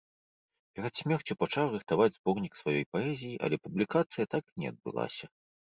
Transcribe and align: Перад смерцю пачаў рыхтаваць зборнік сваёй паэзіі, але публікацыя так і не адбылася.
Перад 0.79 0.93
смерцю 1.01 1.33
пачаў 1.41 1.65
рыхтаваць 1.75 2.09
зборнік 2.17 2.53
сваёй 2.63 2.85
паэзіі, 2.95 3.39
але 3.47 3.55
публікацыя 3.69 4.23
так 4.35 4.43
і 4.51 4.67
не 4.67 4.77
адбылася. 4.77 5.25